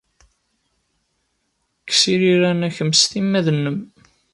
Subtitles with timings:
[1.81, 3.77] Kkes iriran-a kemm s timmad-nnem!